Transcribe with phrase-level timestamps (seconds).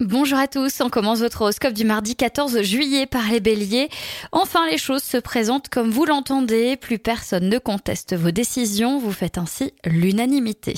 [0.00, 3.90] Bonjour à tous, on commence votre horoscope du mardi 14 juillet par les béliers.
[4.32, 9.12] Enfin, les choses se présentent comme vous l'entendez, plus personne ne conteste vos décisions, vous
[9.12, 10.74] faites ainsi l'unanimité.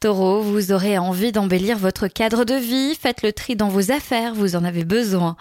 [0.00, 4.34] Taureau, vous aurez envie d'embellir votre cadre de vie, faites le tri dans vos affaires,
[4.34, 5.36] vous en avez besoin.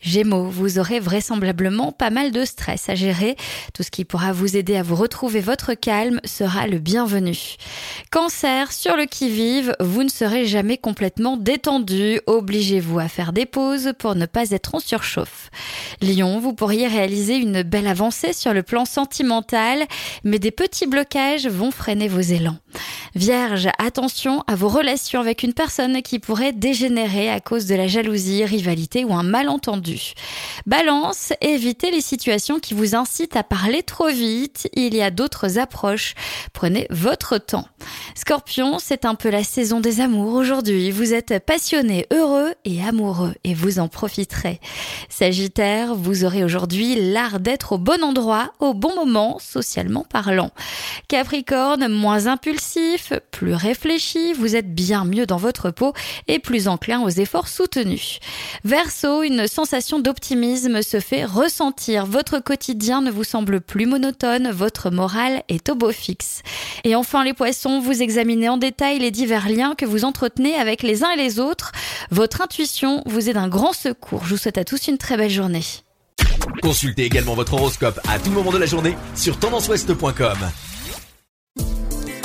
[0.00, 3.36] Gémeaux, vous aurez vraisemblablement pas mal de stress à gérer,
[3.74, 7.36] tout ce qui pourra vous aider à vous retrouver votre calme sera le bienvenu.
[8.12, 12.20] Cancer, sur le qui-vive, vous ne serez jamais complètement détendu,
[12.52, 15.48] obligez-vous à faire des pauses pour ne pas être en surchauffe.
[16.02, 19.86] Lion, vous pourriez réaliser une belle avancée sur le plan sentimental,
[20.22, 22.58] mais des petits blocages vont freiner vos élans.
[23.14, 27.86] Vierge, attention à vos relations avec une personne qui pourrait dégénérer à cause de la
[27.86, 30.14] jalousie, rivalité ou un malentendu.
[30.64, 34.66] Balance, évitez les situations qui vous incitent à parler trop vite.
[34.72, 36.14] Il y a d'autres approches.
[36.54, 37.66] Prenez votre temps.
[38.14, 40.90] Scorpion, c'est un peu la saison des amours aujourd'hui.
[40.90, 44.58] Vous êtes passionné, heureux et amoureux et vous en profiterez.
[45.10, 50.50] Sagittaire, vous aurez aujourd'hui l'art d'être au bon endroit, au bon moment, socialement parlant.
[51.08, 55.92] Capricorne, moins impulsif, plus réfléchi, vous êtes bien mieux dans votre peau
[56.28, 58.20] et plus enclin aux efforts soutenus.
[58.64, 62.06] Verseau, une sensation d'optimisme se fait ressentir.
[62.06, 66.42] Votre quotidien ne vous semble plus monotone, votre morale est au beau fixe.
[66.84, 70.82] Et enfin les poissons, vous examinez en détail les divers liens que vous entretenez avec
[70.82, 71.72] les uns et les autres.
[72.10, 74.24] Votre intuition vous est d'un grand secours.
[74.24, 75.64] Je vous souhaite à tous une très belle journée.
[76.62, 80.38] Consultez également votre horoscope à tout moment de la journée sur tendanceouest.com.